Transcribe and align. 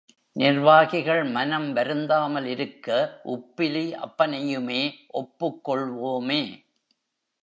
நிர்வாகிகள் 0.35 1.23
மனம் 1.23 1.73
வருந்தாமல் 1.73 2.45
இருக்க 2.45 3.19
உப்பிலி 3.25 3.85
அப்பனையுமே 3.99 4.93
ஒப்புக் 5.07 5.69
கொள்வோமே. 5.69 6.41